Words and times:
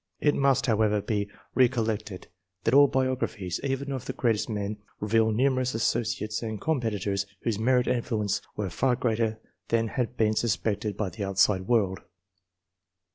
It 0.19 0.33
must, 0.33 0.65
however, 0.65 0.99
be 0.99 1.29
recollected 1.53 2.25
that 2.63 2.73
all 2.73 2.89
biogra 2.89 3.29
phies, 3.29 3.59
even 3.63 3.91
of 3.91 4.05
the 4.05 4.13
greatest 4.13 4.49
m§n, 4.49 4.77
reveal 4.99 5.29
numerous 5.31 5.75
associates 5.75 6.41
and 6.41 6.59
competitors 6.59 7.27
whose 7.43 7.59
merit 7.59 7.85
and 7.85 7.97
influence 7.97 8.41
were 8.55 8.71
far 8.71 8.95
greater 8.95 9.39
than 9.67 9.89
had 9.89 10.17
been 10.17 10.35
sus 10.35 10.57
pected 10.57 10.97
by 10.97 11.09
the 11.11 11.23
outside 11.23 11.67
world. 11.67 11.99